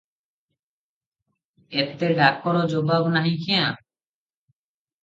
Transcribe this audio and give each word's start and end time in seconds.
ଏତେ 1.83 2.09
ଡାକର 2.23 2.65
ଜବାବ 2.75 3.13
ନାହିଁ 3.21 3.39
କ୍ୟା? 3.47 3.71